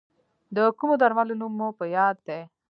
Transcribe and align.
د 0.55 0.57
کومو 0.77 0.93
درملو 1.01 1.33
نوم 1.41 1.53
مو 1.59 1.67
په 1.79 1.85
یاد 1.97 2.15
دی؟ 2.27 2.39